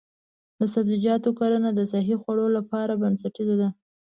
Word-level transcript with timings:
د 0.59 0.61
سبزیجاتو 0.73 1.29
کرنه 1.39 1.69
د 1.73 1.81
صحي 1.91 2.15
خوړو 2.21 2.45
لپاره 2.57 2.93
بنسټیزه 3.01 3.55
ده. 3.61 3.69